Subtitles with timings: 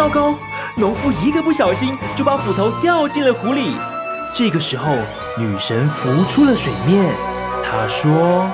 [0.00, 0.34] 糟糕，
[0.76, 3.76] 农夫一个不小心就把斧头掉进了湖里。
[4.32, 4.96] 这个时候，
[5.36, 7.12] 女神浮出了水面，
[7.62, 8.50] 她说。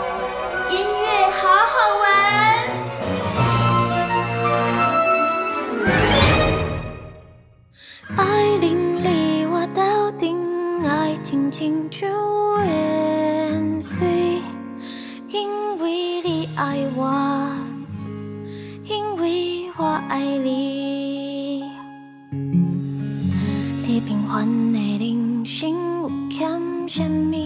[26.87, 27.46] 甜蜜。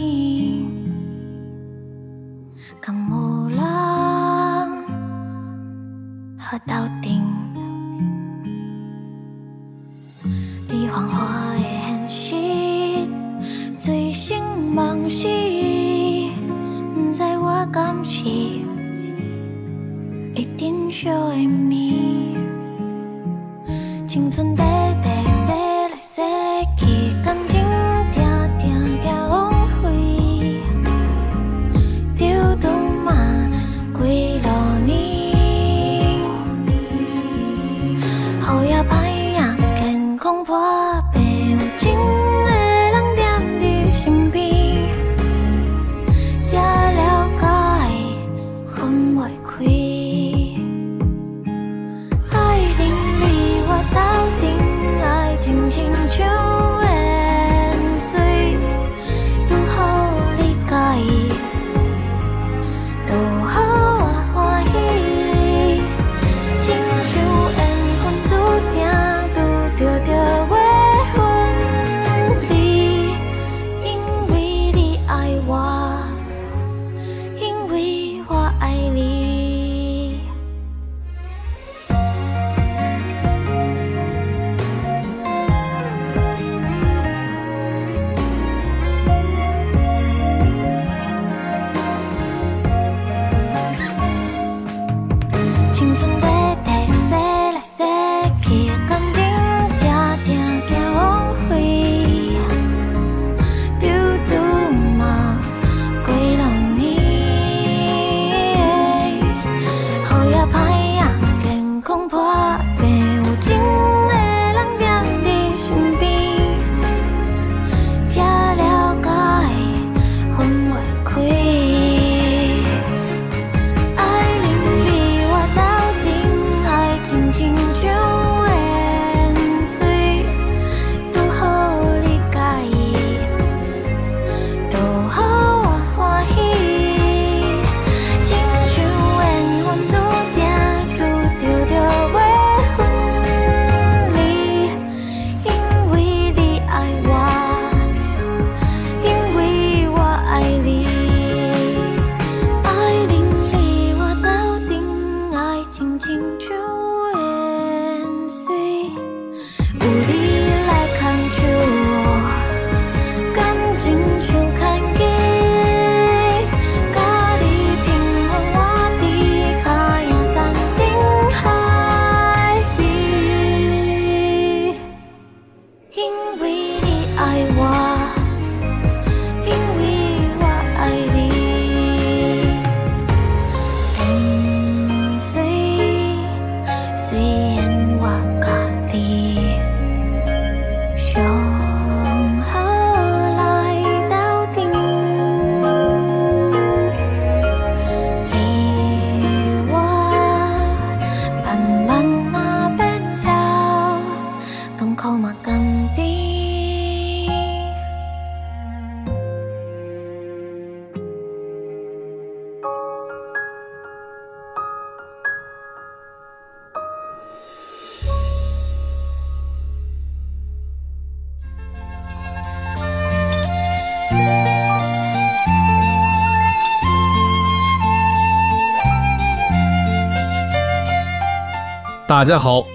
[232.20, 232.66] 大家好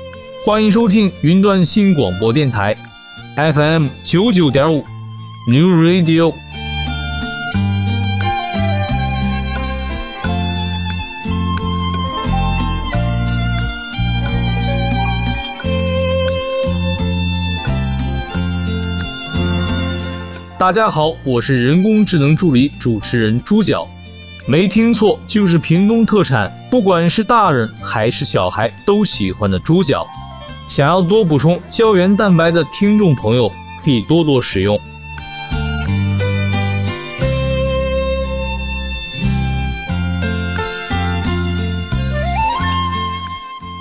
[0.44, 2.76] 欢迎收听云端新广播电台
[3.38, 4.84] fm 九九点五
[5.48, 6.34] new radio
[20.58, 23.88] 大家好我是人工智能助理主持人朱角
[24.48, 30.06] 没听错就是屏东特产不管是大人还是小孩都喜欢的猪脚。
[30.68, 33.52] 想要多补充胶原蛋白的听众朋友
[33.84, 34.80] 可以多多使用。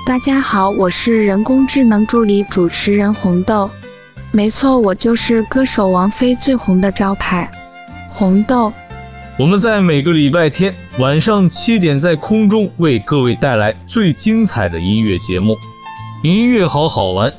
[0.07, 3.69] 大家好我是人工智能助理主持人红豆。
[4.33, 7.51] 没错我就是歌手王菲最红的招牌
[8.09, 8.73] 红豆。
[9.37, 15.59] 我们在每个礼拜天晚上七点在空中为各位带来最精彩的音乐节目，
[16.23, 17.33] 音乐好好玩。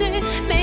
[0.00, 0.10] 心
[0.48, 0.59] 没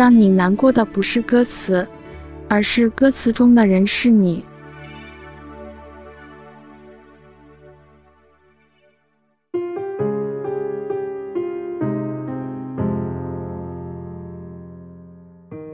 [0.00, 1.86] 让你难过的不是歌词
[2.48, 4.42] 而是歌词中的人是你。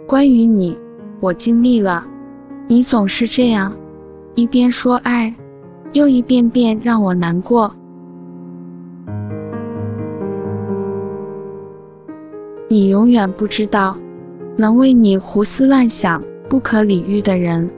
[0.09, 0.77] 关于你
[1.21, 2.05] 我尽力了
[2.67, 3.73] 你总是这样
[4.35, 5.33] 一边说爱
[5.93, 7.73] 又一遍遍让我难过。
[12.69, 13.97] 你永远不知道
[14.59, 17.71] 能为你胡思乱想、不可理喻的人，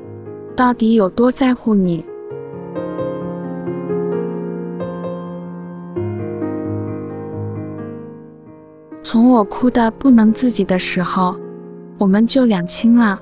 [0.54, 2.04] 到底有多在乎你。
[9.02, 11.34] 从我哭得不能自己的时候，
[11.98, 13.20] 我们就两清了。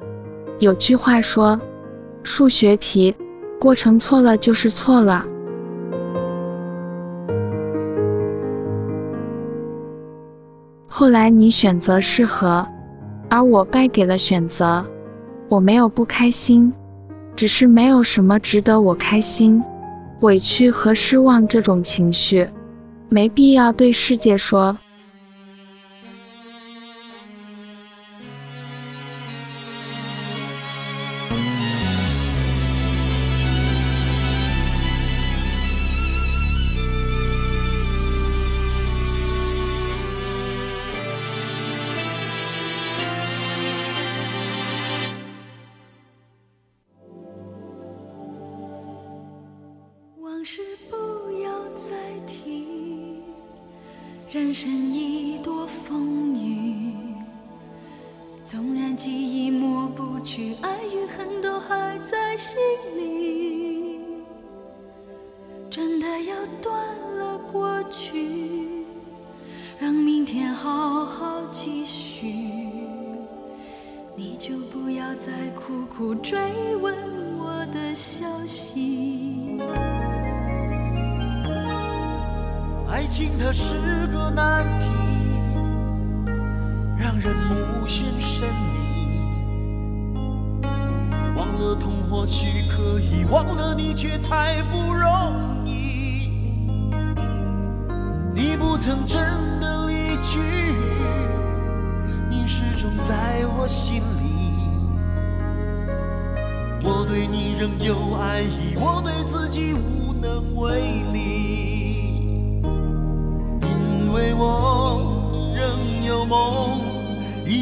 [0.59, 1.59] 有句话说，
[2.25, 3.15] 数学题
[3.59, 5.25] 过程错了就是错了。
[10.87, 12.67] 后来你选择适合，
[13.29, 14.85] 而我败给了选择。
[15.49, 16.73] 我没有不开心，
[17.37, 19.63] 只是没有什么值得我开心。
[20.21, 22.49] 委屈和失望这种情绪，
[23.09, 24.77] 没必要对世界说。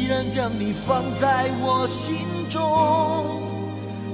[0.05, 3.41] 依然将你放在我心中。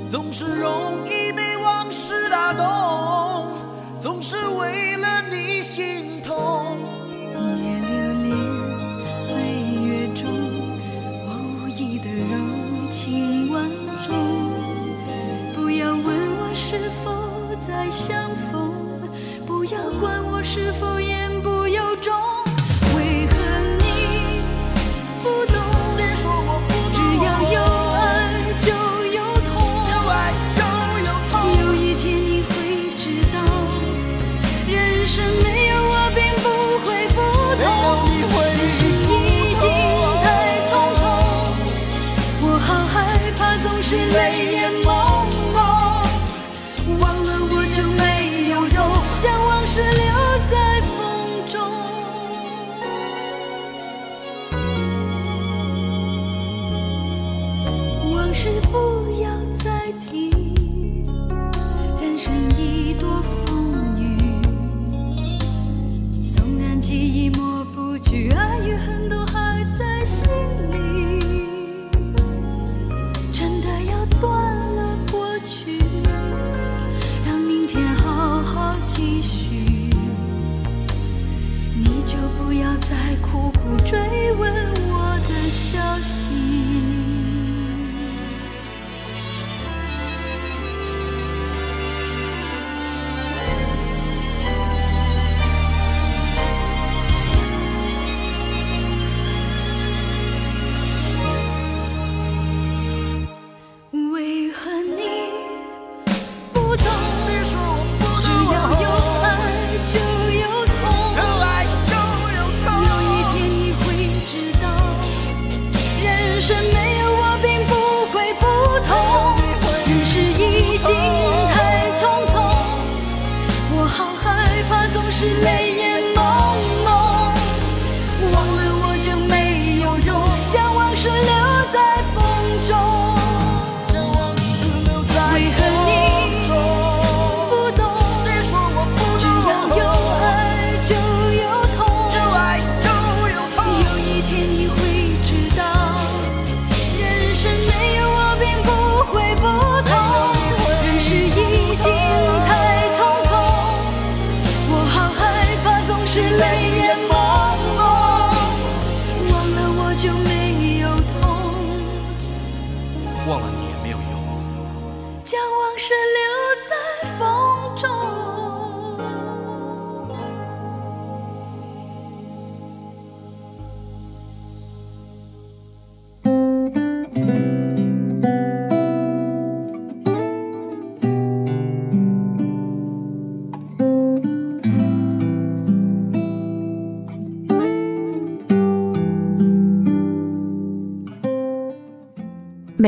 [0.10, 3.52] 总是容易被往事打动，
[4.00, 6.78] 总是为了你心痛。
[7.10, 7.92] 一夜流
[8.24, 9.42] 连岁
[9.84, 10.32] 月中，
[11.28, 13.70] 无意的柔情万
[14.08, 14.16] 种。
[15.54, 17.12] 不要问我是否
[17.62, 18.18] 再相
[18.50, 18.72] 逢，
[19.46, 21.02] 不要管我是否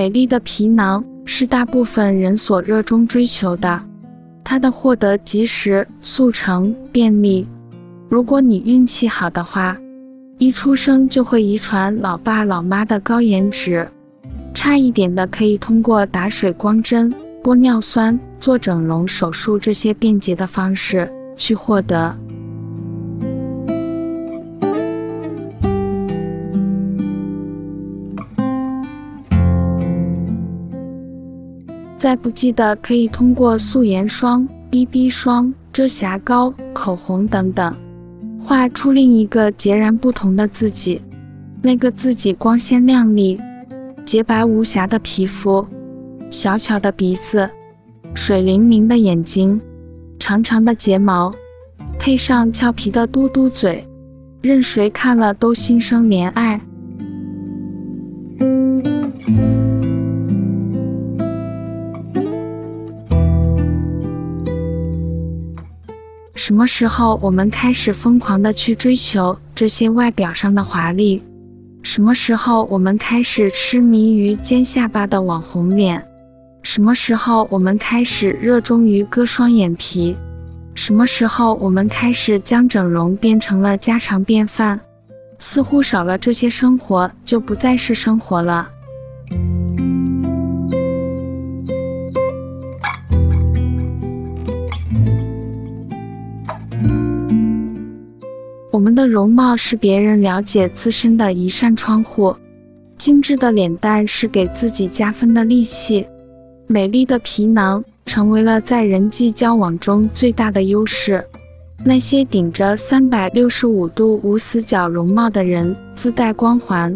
[0.04, 3.82] 美丽的皮囊是大部分人所热衷追求的，
[4.44, 7.48] 它的获得及时、速成、便利。
[8.10, 9.78] 如果你运气好的话，
[10.40, 13.88] 一出生就会遗传老爸老妈的高颜值，
[14.54, 17.10] 差一点的可以通过打水光针、
[17.42, 22.14] 玻尿酸、做整容手术这些便捷的方式去获得。
[32.04, 37.74] 再不济的，可以通过素颜霜、BB 霜、遮瑕膏、口红等等，
[38.44, 41.02] 画出另一个截然不同的自己。
[41.62, 43.40] 那个自己光鲜亮丽、
[44.04, 45.66] 洁白无瑕的皮肤，
[46.30, 47.50] 小巧的鼻子，
[48.14, 49.62] 水灵灵的眼睛，
[50.20, 51.34] 长长的睫毛，
[51.98, 53.88] 配上俏皮的嘟嘟嘴，
[54.42, 56.60] 任谁看了都心生怜爱。
[66.46, 71.24] 什么时候我们开始疯狂地去追求这些外表上的华丽？
[71.84, 76.06] 什么时候我们开始痴迷于尖下巴的网红脸？
[76.62, 80.18] 什么时候我们开始热衷于割双眼皮？
[80.76, 84.78] 什么时候我们开始将整容变成了家常便饭？
[85.40, 88.70] 似乎少了这些生活就不再是生活了。
[98.84, 102.36] 我们的容貌是别人了解自身的一扇窗户，
[102.98, 106.06] 精致的脸蛋是给自己加分的利器，
[106.68, 111.24] 美丽的皮囊成为了在人际交往中最大的优势。
[111.86, 116.94] 那些顶着三百六十五度无死角容貌的人，自带光环，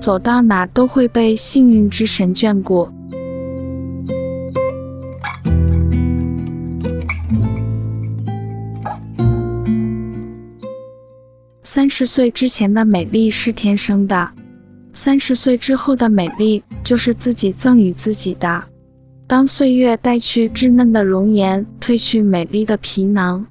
[0.00, 2.88] 走到哪都会被幸运之神眷顾。
[11.74, 14.30] 三十岁之前的美丽是天生的，
[14.92, 18.62] 三十岁之后的美丽就是自己赠予自己的。
[19.26, 23.46] 当岁月带去稚嫩的容颜，褪去美丽的皮囊，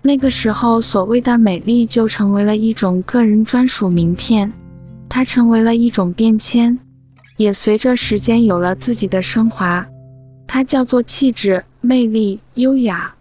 [0.00, 4.50] 那个时候所谓的美丽就成为了一种个人专属名片，
[5.06, 6.78] 它成为了一种变迁，
[7.36, 9.86] 也随着时间有了自己的升华。
[10.46, 13.14] 它叫做气质、魅力、优雅。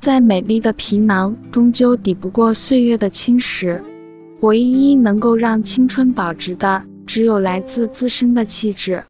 [0.00, 3.78] 再美丽的皮囊，终究抵不过岁月的侵蚀。
[4.40, 9.04] 唯一能够让青春保值的，只有来自自身的气质。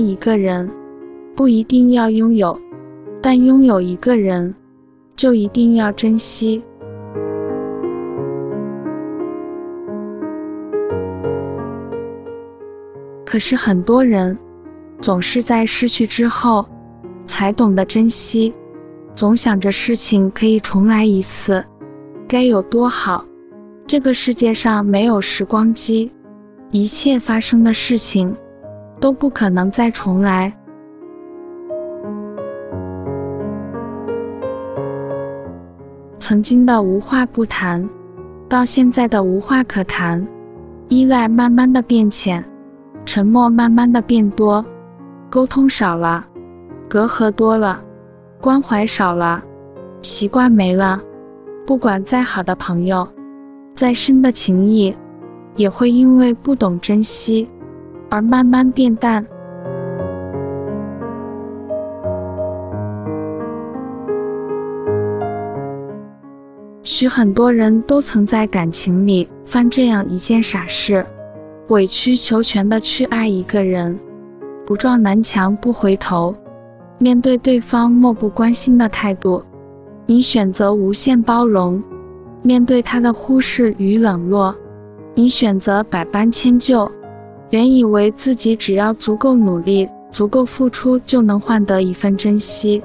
[0.00, 0.68] 一个人，
[1.36, 2.58] 不一定要拥有，
[3.22, 4.54] 但拥有一个人，
[5.14, 6.62] 就一定要珍惜。
[13.24, 14.36] 可是很多人
[15.00, 16.66] 总是在失去之后
[17.26, 18.52] 才懂得珍惜，
[19.14, 21.64] 总想着事情可以重来一次，
[22.26, 23.24] 该有多好。
[23.86, 26.10] 这个世界上没有时光机，
[26.72, 28.36] 一切发生的事情
[29.00, 30.52] 都不可能再重来。
[36.18, 37.88] 曾经的无话不谈，
[38.48, 40.24] 到现在的无话可谈，
[40.88, 42.44] 依赖慢慢的变浅。
[43.06, 44.64] 沉默慢慢的变多，
[45.28, 46.24] 沟通少了，
[46.88, 47.82] 隔阂多了，
[48.40, 49.42] 关怀少了，
[50.02, 51.00] 习惯没了。
[51.66, 53.08] 不管再好的朋友，
[53.74, 54.94] 再深的情谊，
[55.56, 57.48] 也会因为不懂珍惜
[58.10, 59.24] 而慢慢变淡。
[66.82, 71.06] 许很多人都曾在感情里犯这样一件傻事。
[71.68, 73.96] 委曲求全的去爱一个人，
[74.66, 76.34] 不撞南墙不回头，
[76.98, 79.40] 面对对方漠不关心的态度，
[80.04, 81.80] 你选择无限包容；
[82.42, 84.52] 面对他的忽视与冷落，
[85.14, 86.90] 你选择百般迁就。
[87.50, 92.80] 原以为自己只要足够努力、足够付出就能换得一份珍惜，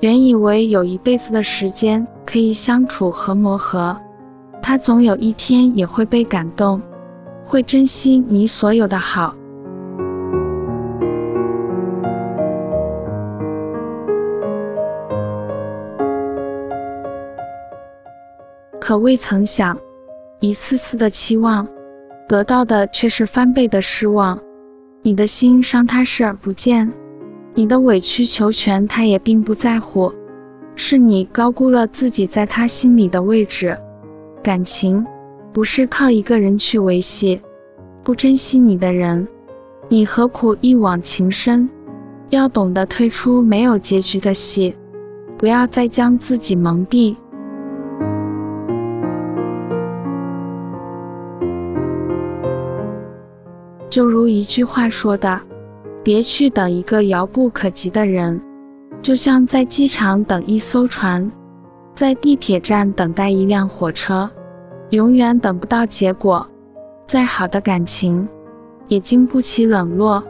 [0.00, 3.96] 原以为有一辈子的时间可以相处和磨合，
[4.60, 6.82] 他总有一天也会被感动。
[7.44, 9.34] 会珍惜你所有的好，
[18.80, 19.76] 可未曾想，
[20.38, 21.66] 一次次的期望，
[22.30, 24.38] 得到的却是翻倍的失望。
[25.02, 26.92] 你的心伤他视而不见，
[27.54, 30.12] 你的委曲求全他也并不在乎，
[30.76, 33.76] 是你高估了自己在他心里的位置。
[34.44, 35.04] 感情。
[35.52, 37.40] 不是靠一个人去维系，
[38.04, 39.26] 不珍惜你的人，
[39.88, 41.68] 你何苦一往情深？
[42.28, 44.76] 要懂得退出没有结局的戏，
[45.36, 47.16] 不要再将自己蒙蔽。
[53.90, 55.40] 就如一句话说的，
[56.04, 58.40] 别去等一个遥不可及的人，
[59.02, 61.30] 就像在机场等一艘船，
[61.92, 64.30] 在地铁站等待一辆火车。
[64.90, 66.46] 永远等不到结果，
[67.06, 68.28] 再好的感情
[68.88, 70.22] 也经不起冷落，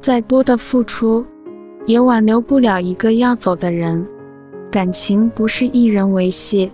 [0.00, 1.24] 再多的付出
[1.86, 4.06] 也挽留不了一个要走的人。
[4.70, 6.70] 感情不是一人维系，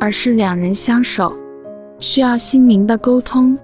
[0.00, 1.32] 而是两人相守，
[2.00, 3.56] 需要心灵的沟通，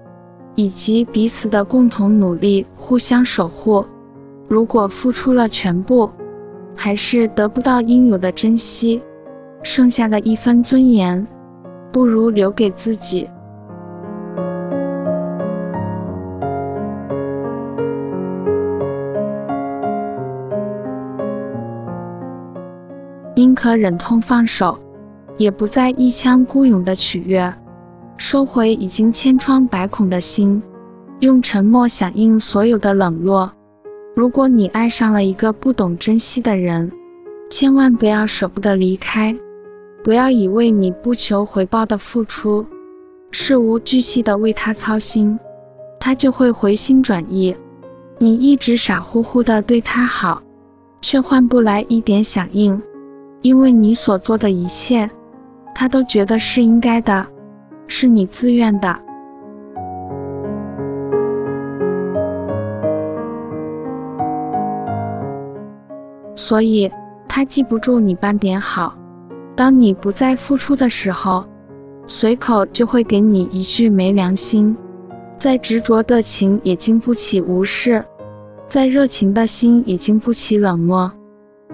[0.55, 3.85] 以及彼此的共同努力，互相守护。
[4.47, 6.09] 如果付出了全部，
[6.75, 9.01] 还是得不到应有的珍惜，
[9.63, 11.25] 剩下的一分尊严，
[11.91, 13.29] 不如留给自己。
[23.33, 24.77] 宁可忍痛放手，
[25.37, 27.51] 也不再一腔孤勇的取悦，
[28.17, 30.61] 收回已经千疮百孔的心，
[31.19, 33.51] 用沉默响应所有的冷落。
[34.15, 36.91] 如果你爱上了一个不懂珍惜的人，
[37.49, 39.35] 千万不要舍不得离开。
[40.03, 42.65] 不要以为你不求回报的付出，
[43.29, 45.37] 事无巨细的为他操心，
[45.99, 47.55] 他就会回心转意。
[48.17, 50.41] 你一直傻乎乎的对他好，
[51.01, 52.81] 却换不来一点响应，
[53.41, 55.09] 因为你所做的一切，
[55.73, 57.27] 他都觉得是应该的，
[57.91, 58.97] 是你自愿的。
[66.37, 66.89] 所以，
[67.27, 68.97] 他记不住你半点好。
[69.57, 71.45] 当你不再付出的时候，
[72.07, 74.75] 随口就会给你一句没良心。
[75.37, 78.05] 再执着的情也经不起无视，
[78.69, 81.11] 再热情的心也经不起冷漠，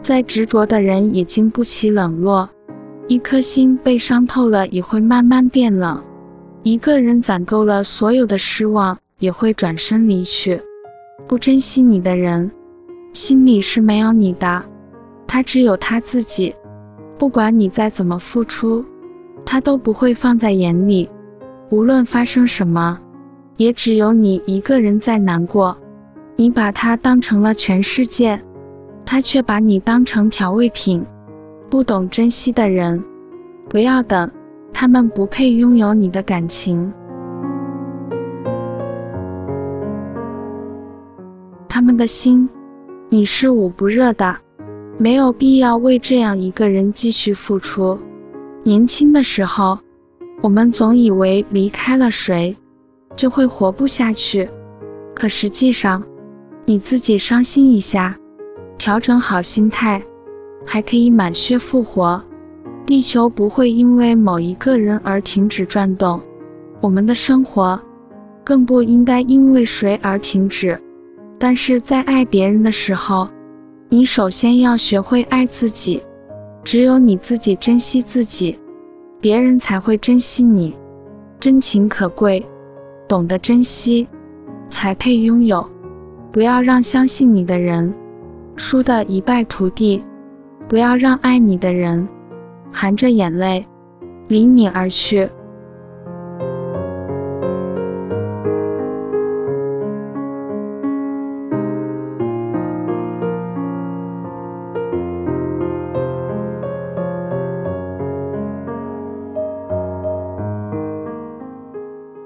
[0.02, 2.50] 再执着的人也经不起冷落。
[3.10, 5.98] 一颗心被伤透了，也会慢慢变冷；
[6.64, 10.62] 一个人攒够了所有的失望，也会转身离去。
[11.26, 12.52] 不珍惜你的人，
[13.14, 14.62] 心里是没有你的，
[15.26, 16.54] 他只有他自己。
[17.18, 18.84] 不管你再怎么付出，
[19.46, 21.10] 他都不会放在眼里。
[21.70, 23.00] 无论发生什么，
[23.56, 25.78] 也只有你一个人在难过。
[26.36, 28.42] 你把他当成了全世界，
[29.06, 31.06] 他却把你当成调味品。
[31.70, 33.04] 不懂珍惜的人，
[33.70, 34.32] 不要等，
[34.74, 36.94] 他们不配拥有你的感情。
[41.68, 42.50] 他们的心
[43.10, 44.38] 你是捂不热的，
[44.98, 48.00] 没有必要为这样一个人继续付出。
[48.64, 49.78] 年轻的时候，
[50.42, 52.56] 我们总以为离开了谁，
[53.16, 54.50] 就会活不下去。
[55.14, 56.02] 可实际上，
[56.66, 58.16] 你自己伤心一下，
[58.78, 60.02] 调整好心态，
[60.68, 62.22] 还可以满血复活。
[62.86, 66.22] 地球不会因为某一个人而停止转动，
[66.82, 67.82] 我们的生活
[68.44, 70.80] 更不应该因为谁而停止。
[71.40, 73.30] 但是在爱别人的时候，
[73.90, 76.04] 你首先要学会爱自己。
[76.64, 78.60] 只有你自己珍惜自己，
[79.22, 80.76] 别人才会珍惜你。
[81.40, 82.46] 真情可贵，
[83.08, 84.06] 懂得珍惜，
[84.70, 85.66] 才配拥有。
[86.32, 87.94] 不要让相信你的人
[88.58, 90.04] 输得一败涂地，
[90.68, 92.08] 不要让爱你的人。
[92.70, 93.66] 含着眼泪，
[94.28, 95.30] 离你而去。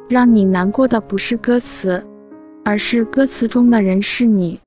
[0.10, 2.04] 让你难过的不是歌词，
[2.66, 4.60] 而是歌词中的人是你。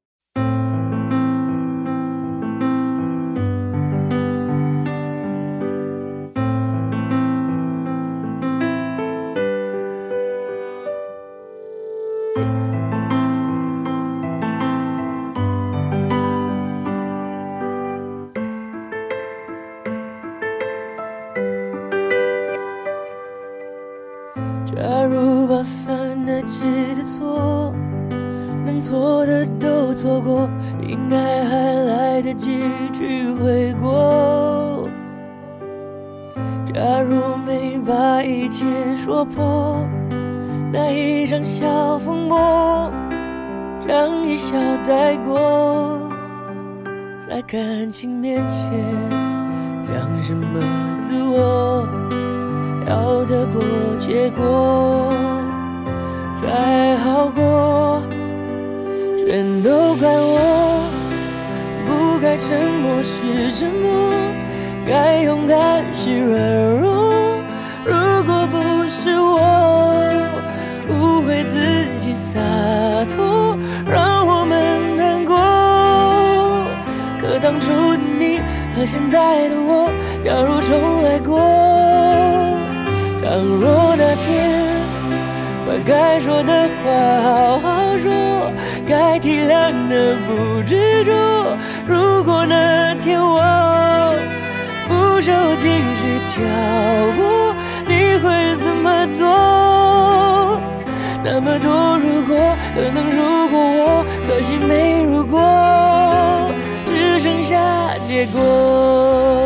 [50.27, 50.59] 什么
[51.07, 51.87] 自我，
[52.89, 53.63] 要得过
[53.99, 55.13] 且过
[56.41, 58.03] 才好过，
[59.29, 60.89] 全都怪我，
[61.87, 64.15] 不该沉默是沉默，
[64.89, 67.13] 该勇敢是软弱，
[67.85, 67.93] 如
[68.25, 70.09] 果不是我，
[70.89, 71.61] 误会自
[72.01, 72.41] 己洒
[73.15, 75.37] 脱，让我们难过，
[77.21, 78.39] 可当初的你
[78.75, 79.93] 和现在的我。
[80.25, 81.39] 假如重来过
[83.23, 84.27] 倘若那天
[85.67, 88.51] 把该说的话好好说
[88.89, 91.13] 该体谅的不执着
[91.87, 94.15] 如果那天我
[94.89, 95.63] 不受情
[96.01, 96.43] 绪挑
[97.19, 97.55] 拨
[97.87, 100.59] 你会怎么做？
[101.23, 106.51] 那么多如果可能如果我可惜没如果
[106.87, 107.59] 只剩下
[108.09, 109.44] 结果。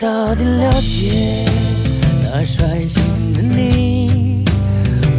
[0.00, 1.44] 早点了解
[2.22, 4.42] 那率性的你，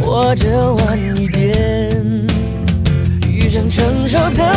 [0.02, 2.04] 或者晚一点
[3.28, 4.51] 遇上成熟的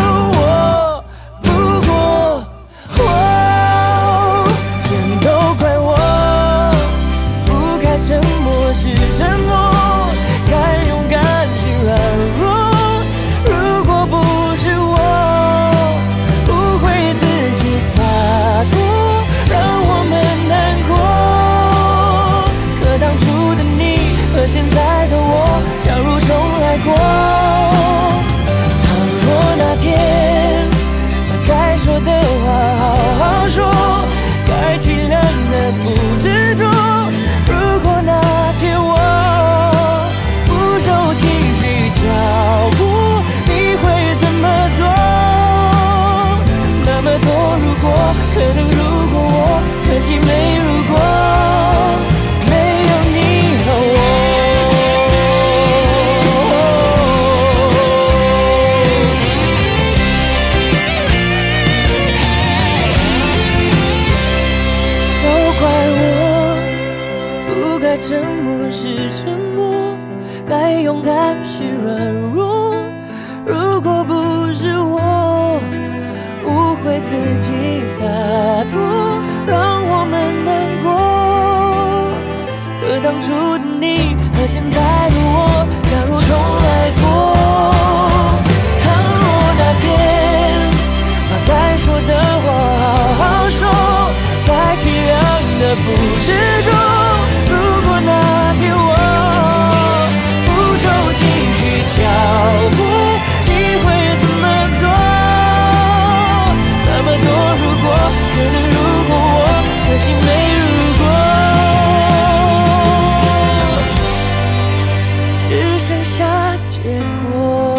[116.63, 117.74] 结果。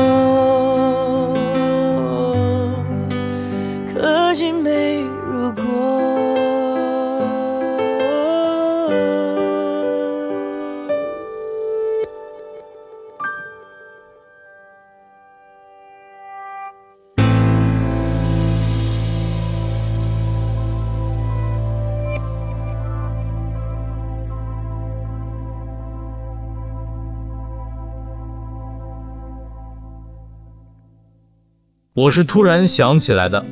[31.97, 33.43] 我是突然想起来的，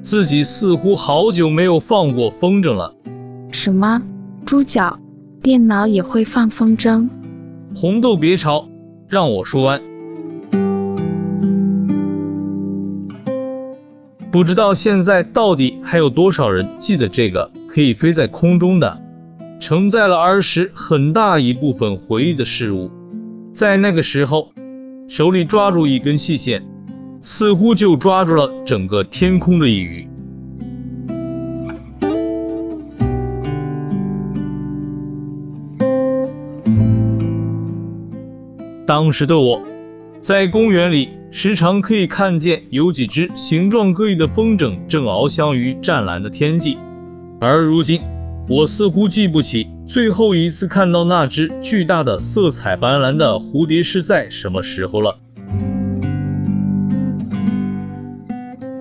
[0.00, 2.94] 自己似乎好久没有放过风筝了。
[3.50, 4.00] 什么？
[4.46, 4.96] 猪脚？
[5.42, 7.08] 电脑也会放风筝？
[7.74, 8.68] 红豆别吵，
[9.08, 9.82] 让我说完。
[14.30, 19.02] 不知道现在到底还有多少人记得这个可以飞在空中的，
[19.58, 22.88] 承载了儿时很大一部分回忆的事物。
[23.52, 24.52] 在那个时候，
[25.08, 26.64] 手里抓住一根细线。
[27.22, 30.08] 似乎就抓住了整个天空的一隅。
[38.86, 39.62] 当时的我，
[40.20, 46.76] 在公园里时常可以看见有几只形状各异的风筝正翱翔于湛蓝的天际，
[47.40, 48.00] 而如今，
[48.48, 55.16] 我似乎记不起最后一次看到那只巨大的、色彩斑斓的蝴蝶是在什么时候了。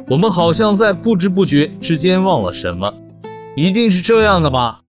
[0.10, 2.92] 我们好像在不知不觉之间忘了什么，
[3.56, 4.82] 一定是这样的吧。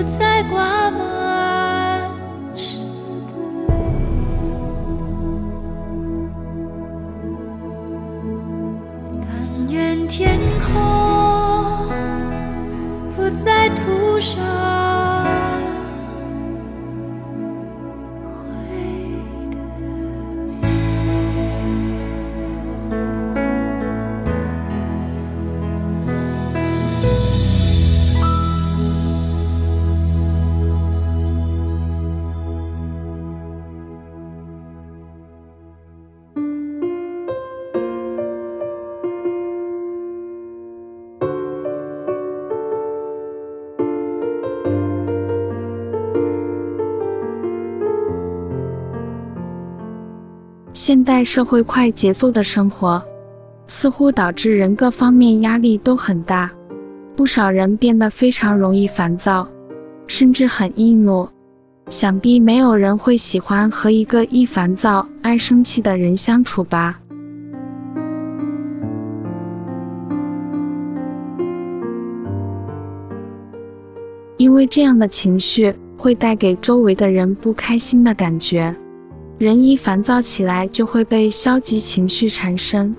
[0.00, 1.29] 不再挂满。
[50.82, 53.04] 现代社会快节奏的生活，
[53.66, 56.50] 似乎导致人各方面压力都很大，
[57.14, 59.46] 不少人变得非常容易烦躁，
[60.06, 61.28] 甚至很易怒。
[61.90, 66.98] 想必没有人会喜欢和一个易烦躁、爱生气的人相处吧？
[74.38, 78.74] 因为这样的情绪会带给周围的人不开心的感觉。
[79.40, 82.94] 人一烦躁起来，就会被消极情绪缠身，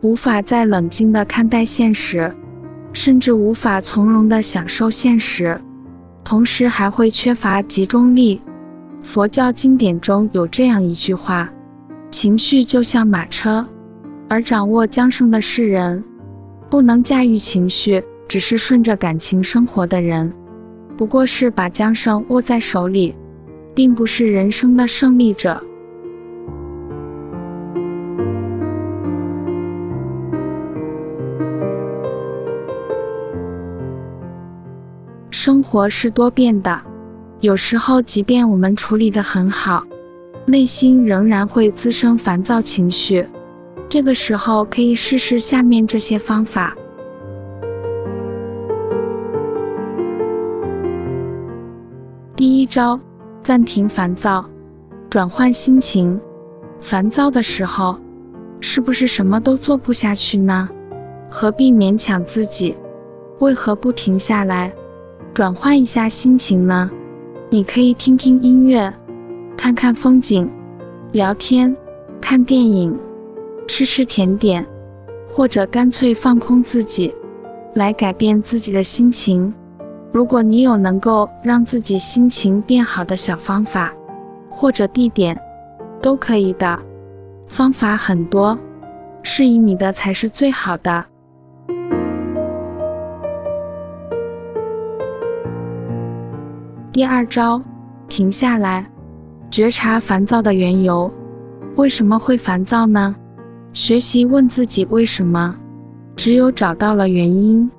[0.00, 2.34] 无法再冷静地看待现实，
[2.92, 5.60] 甚至无法从容地享受现实。
[6.24, 8.40] 同时还会缺乏集中力。
[9.00, 11.48] 佛教经典中有这样一句话：
[12.10, 13.64] 情绪就像马车，
[14.28, 16.02] 而掌握缰绳的是人。
[16.68, 20.32] 不能驾驭情绪，只是顺着感情生活的人，
[20.96, 23.14] 不过是把缰绳握在手里，
[23.72, 25.62] 并不是人生的胜利者。
[35.76, 36.80] 活是多变的，
[37.40, 39.84] 有时候即便我们处理得很好，
[40.46, 43.28] 内心仍然会滋生烦躁情绪。
[43.86, 46.74] 这个时候可以试试下面这些方法。
[52.34, 52.98] 第一招，
[53.42, 54.46] 暂停烦躁，
[55.10, 56.18] 转换心情。
[56.80, 57.98] 烦躁的时候，
[58.60, 60.70] 是不是什么都做不下去呢？
[61.28, 62.74] 何必勉强自己？
[63.40, 64.72] 为何不停下来？
[65.36, 66.90] 转换一下心情呢？
[67.50, 68.90] 你可以听听音乐，
[69.54, 70.50] 看看风景，
[71.12, 71.76] 聊天，
[72.22, 72.98] 看电影，
[73.68, 74.64] 吃吃甜点，
[75.30, 77.14] 或者干脆放空自己，
[77.74, 79.52] 来改变自己的心情。
[80.10, 83.92] 如果你有能够让自己心情变好的小方法，
[84.48, 85.38] 或者地点，
[86.00, 86.78] 都可以的。
[87.46, 88.58] 方法很多，
[89.22, 91.04] 适宜你的才是最好的。
[96.96, 97.60] 第二招，
[98.08, 98.90] 停下来，
[99.50, 101.12] 觉察烦躁的缘由。
[101.74, 103.14] 为什么会烦躁呢？
[103.74, 105.54] 学习问自己为什么。
[106.16, 107.70] 只有找到了原因，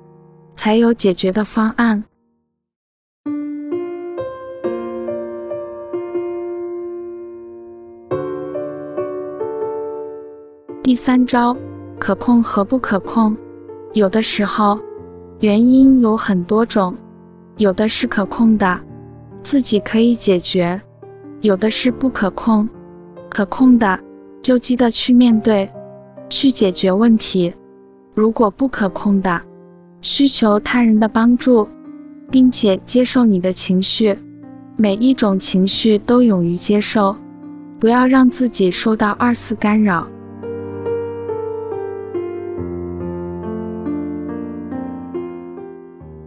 [0.54, 2.04] 才有解决的方案。
[10.80, 11.56] 第三招，
[11.98, 13.36] 可控和不可控。
[13.94, 14.78] 有的时候，
[15.40, 16.94] 原因有很多种，
[17.56, 18.80] 有的是可控的。
[19.48, 20.78] 自己可以解决，
[21.40, 22.68] 有的是不可控，
[23.30, 23.98] 可控的
[24.42, 25.70] 就记得去面对，
[26.28, 27.54] 去解决问题。
[28.12, 29.40] 如果不可控的，
[30.02, 31.66] 需求他人的帮助，
[32.30, 34.18] 并且接受你的情绪，
[34.76, 37.16] 每一种情绪都勇于接受，
[37.80, 40.06] 不要让自己受到二次干扰。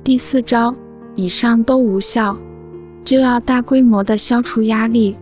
[0.03, 0.73] 第四招，
[1.13, 2.35] 以上都无效。
[3.03, 5.15] 就要大规模的消除压力，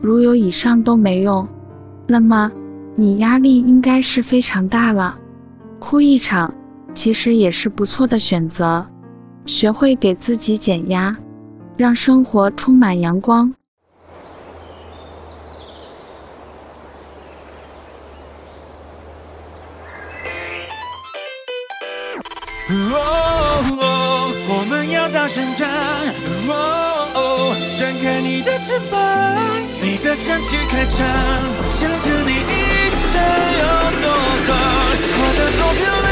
[0.00, 1.46] 如有以上都没用，
[2.06, 2.50] 那么
[2.94, 5.18] 你压力应该是非常大了。
[5.78, 6.54] 哭一场，
[6.94, 8.86] 其实也是不错的选择。
[9.44, 11.16] 学会给自己减压，
[11.76, 13.54] 让生活充满阳光。
[22.68, 25.68] 哦，我们要大声唱。
[25.68, 26.95] 哦
[27.78, 28.98] 展开你的翅膀，
[29.82, 31.06] 你的身躯开场，
[31.70, 33.20] 想着你一生
[33.60, 33.64] 有
[34.00, 34.06] 多
[34.46, 34.50] 好，
[35.12, 36.08] 活得多漂亮。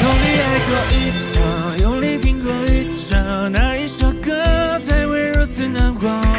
[0.00, 1.38] 用力爱过一场，
[1.80, 6.29] 用力拼过一场，哪一首歌才会如此难忘？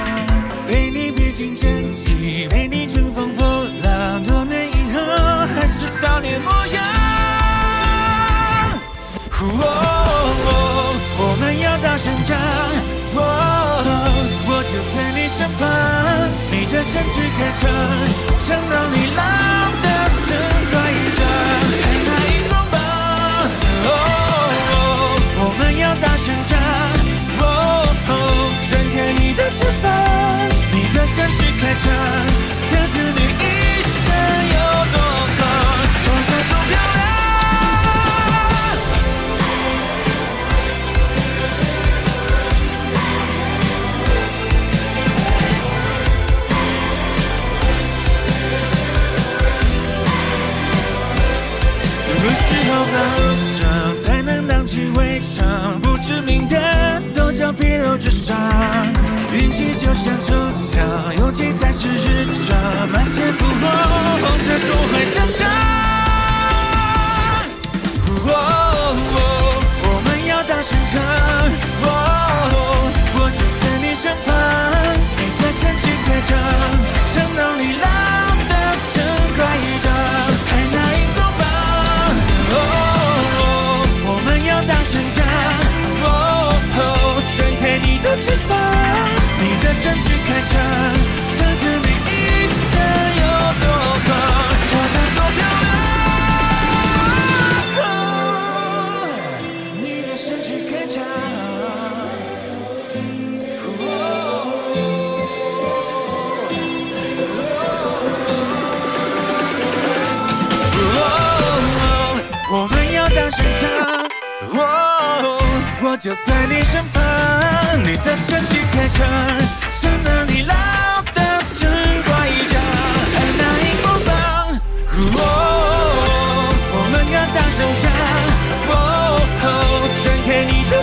[9.62, 12.38] 哦我们要大声唱，
[13.16, 13.20] 哦，
[14.47, 15.62] 我就在你身旁，
[16.51, 17.70] 你的身躯开场，
[18.45, 19.22] 唱到你老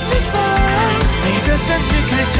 [0.00, 0.40] 翅膀，
[1.24, 2.38] 你的扇子开张，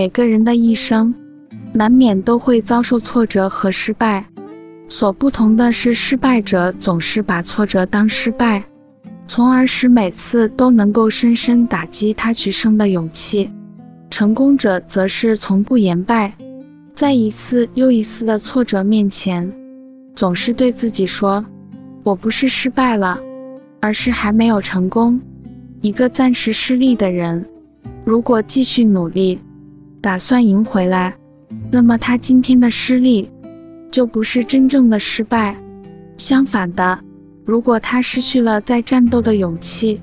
[0.00, 1.14] 每个人的一生，
[1.74, 4.24] 难免都会遭受挫折和失败，
[4.88, 8.64] 所不同的是，失败者总是把挫折当失败，
[9.26, 13.50] 从而使每次都能够深深打击他取胜的勇气；
[14.08, 16.32] 成功者则是从不言败。
[16.94, 19.52] 在一次又一次的挫折面前，
[20.14, 21.44] 总是对自己说
[22.02, 23.20] ：“我不是失败了，
[23.80, 25.20] 而是还没有成功。”
[25.82, 27.44] 一个暂时失利的人，
[28.02, 29.38] 如果继续努力，
[30.00, 31.14] 打算赢回来，
[31.70, 33.30] 那么他今天的失利
[33.90, 35.56] 就不是真正的失败。
[36.16, 36.98] 相反的，
[37.44, 40.00] 如果他失去了再战斗的勇气，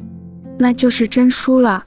[0.58, 1.86] 那就是真输了。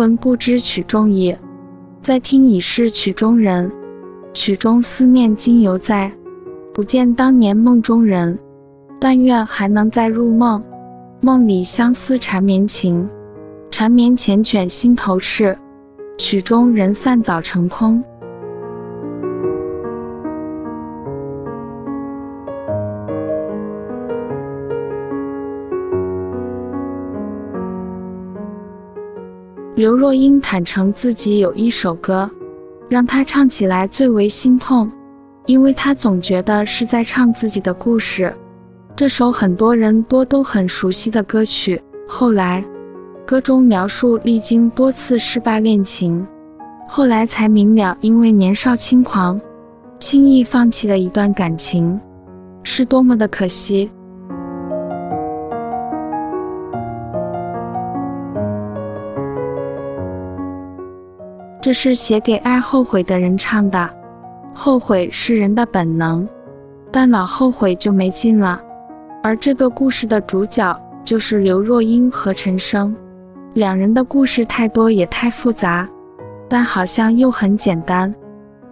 [0.00, 1.36] 闻不知曲中意，
[2.00, 3.70] 再听已是曲中人。
[4.32, 6.10] 曲中思念今犹在，
[6.72, 8.38] 不见当年梦中人。
[8.98, 10.64] 但愿还能再入梦，
[11.20, 13.10] 梦里相思缠绵情。
[13.70, 15.58] 缠绵缱绻心头事，
[16.16, 18.02] 曲中人散早成空。
[29.80, 32.30] 刘若英坦承自己有一首歌，
[32.90, 34.92] 让她唱起来最为心痛，
[35.46, 38.36] 因为她总觉得是在唱自己的故事。
[38.94, 42.62] 这首很多人多都很熟悉的歌曲，后来，
[43.24, 46.26] 歌中描述历经多次失败恋情，
[46.86, 49.40] 后来才明了，因为年少轻狂，
[49.98, 51.98] 轻易放弃了一段感情，
[52.62, 53.90] 是多么的可惜。
[61.60, 63.90] 这是写给爱后悔的人唱的，
[64.54, 66.26] 后悔是人的本能，
[66.90, 68.60] 但老后悔就没劲了。
[69.22, 72.96] 而这个故事的主角就是刘若英和陈升，
[73.52, 75.86] 两人的故事太多也太复杂，
[76.48, 78.14] 但好像又很简单。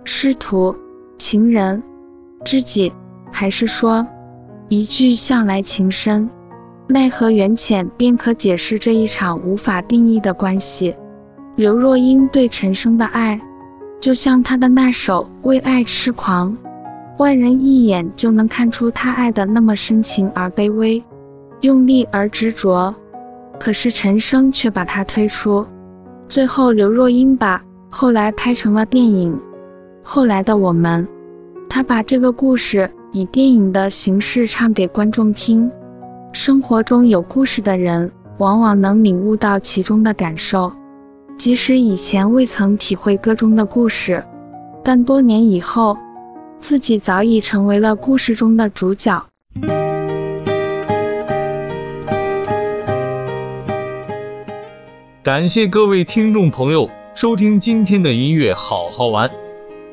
[0.04, 0.74] 师徒、
[1.18, 1.82] 情人、
[2.42, 2.90] 知己，
[3.30, 4.06] 还是说
[4.70, 6.30] 一句向来情深，
[6.86, 10.96] 奈何缘浅，便可解释这一场无法定义的关系。
[11.58, 13.40] 刘若英对陈升的爱，
[13.98, 16.52] 就像她的那首《为爱痴狂》，
[17.18, 21.02] 外人一眼就能看出她爱的那么深情而卑微，
[21.62, 22.94] 用力而执着。
[23.58, 25.66] 可是陈升却把她推出。
[26.28, 29.34] 最后，刘若英把后来拍成了电影
[30.00, 31.04] 《后来的我们》，
[31.68, 35.68] 她把这个故事以电影的形式唱给观众听。
[36.32, 40.70] 生活中有故事的人，往往能领悟到其中的感受。
[41.38, 44.24] 即使以前未曾体会歌中的故事，
[44.82, 45.96] 但多年以后，
[46.58, 49.24] 自己早已成为了故事中的主角。
[55.22, 59.30] 感谢各位听众朋友收听今天的音乐好好玩。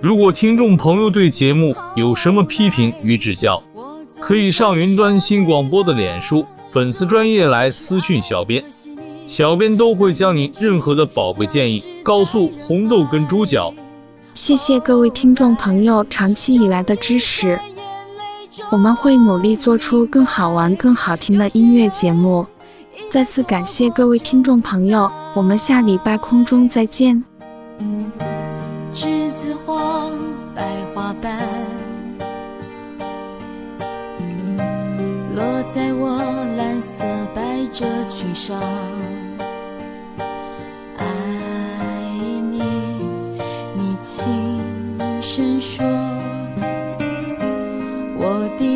[0.02, 3.62] 如果听众朋友对节目有什么批评与指教，
[4.20, 8.64] 可以上云端新广播的脸书粉丝专业来私讯小编。
[9.26, 13.74] 小编都会将您任何的宝贵建议告诉红豆跟猪脚。
[14.34, 17.60] 谢谢各位听众朋友长期以来的支持，
[18.70, 22.46] 我们会努力做出更好玩、更好听的音乐节目。
[23.10, 27.24] 再次感谢各位听众朋友，我们下礼拜空中再见。
[28.94, 30.10] 栀子花，
[30.54, 31.38] 白花瓣，
[35.46, 36.18] 落在我
[36.58, 38.60] 蓝色百褶裙上。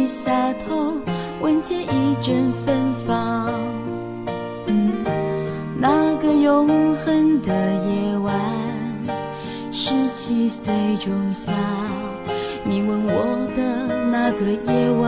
[0.06, 0.94] 下头
[1.40, 3.54] 闻见一阵芬芳，
[5.78, 7.54] 那个永恒的
[7.86, 8.36] 夜晚，
[9.72, 11.54] 十七岁仲夏，
[12.64, 15.08] 你吻我的那个夜晚，